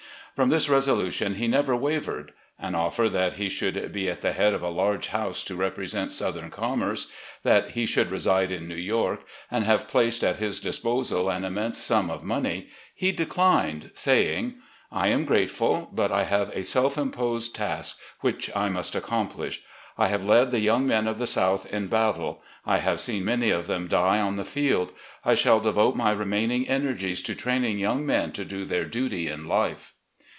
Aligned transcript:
From 0.33 0.47
this 0.49 0.69
resolution 0.69 1.35
he 1.35 1.47
never 1.47 1.75
wavered. 1.75 2.31
An 2.57 2.73
offer 2.73 3.07
that 3.09 3.33
he 3.33 3.47
should 3.47 3.91
be 3.91 4.09
at 4.09 4.21
the 4.21 4.31
head 4.31 4.53
of 4.53 4.63
a 4.63 4.69
large 4.69 5.07
house 5.07 5.43
to 5.43 5.55
represent 5.55 6.11
southern 6.11 6.49
commerce, 6.49 7.11
that 7.43 7.71
he 7.71 7.85
should 7.85 8.09
reside 8.09 8.49
in 8.49 8.67
New 8.67 8.73
York, 8.77 9.23
and 9.51 9.65
have 9.65 9.89
placed 9.89 10.23
at 10.23 10.37
his 10.37 10.59
disposal 10.59 11.29
an 11.29 11.43
immense 11.45 11.77
sum 11.77 12.09
of 12.09 12.23
money, 12.23 12.69
he 12.95 13.11
declined, 13.11 13.91
saying:" 13.93 14.55
I 14.91 15.09
am 15.09 15.25
grateful, 15.25 15.89
but 15.93 16.11
I 16.11 16.23
have 16.23 16.49
a 16.55 16.63
self 16.63 16.97
imposed 16.97 17.53
task 17.53 17.99
which 18.21 18.49
I 18.55 18.67
must 18.69 18.95
accomplish. 18.95 19.61
I 19.95 20.07
have 20.07 20.23
led 20.25 20.49
the 20.49 20.61
young 20.61 20.87
men 20.87 21.07
of 21.07 21.19
the 21.19 21.27
South 21.27 21.67
in 21.71 21.85
battle; 21.87 22.41
I 22.65 22.79
have 22.79 22.99
seen 23.01 23.25
many 23.25 23.51
of 23.51 23.67
them 23.67 23.87
die 23.87 24.19
on 24.19 24.37
the 24.37 24.45
field; 24.45 24.91
I 25.23 25.35
shall 25.35 25.59
devote 25.59 25.95
my 25.95 26.09
remaining 26.11 26.67
energies 26.67 27.21
to 27.23 27.35
training 27.35 27.77
yotmg 27.77 28.05
men 28.05 28.31
to 28.31 28.45
do 28.45 28.65
their 28.65 28.85
duty 28.85 29.27
in 29.27 29.45
life." 29.47 29.93